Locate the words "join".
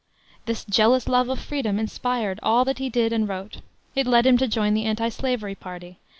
4.47-4.73